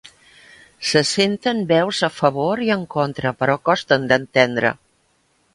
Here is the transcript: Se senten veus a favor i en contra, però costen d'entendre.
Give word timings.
Se 0.91 1.01
senten 1.15 1.57
veus 1.73 1.97
a 2.09 2.11
favor 2.21 2.65
i 2.69 2.73
en 2.79 2.87
contra, 2.97 3.37
però 3.43 3.61
costen 3.71 4.09
d'entendre. 4.13 4.77